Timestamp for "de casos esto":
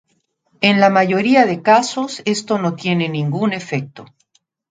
1.45-2.57